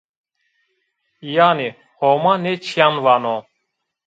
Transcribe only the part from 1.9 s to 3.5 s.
Homa nê çîyan vano.